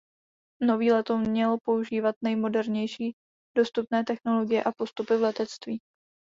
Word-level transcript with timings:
Nový 0.63 0.91
letoun 0.91 1.21
měl 1.29 1.57
používat 1.63 2.15
nejmodernější 2.23 3.15
dostupné 3.57 4.03
technologie 4.03 4.63
a 4.63 4.71
postupy 4.71 5.17
v 5.17 5.21
letectví. 5.21 5.79